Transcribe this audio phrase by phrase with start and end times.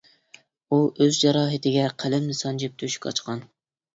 [0.71, 3.45] ئۇ ئۆز جاراھىتىگە قەلەمنى سانجىپ تۆشۈك ئاچقان.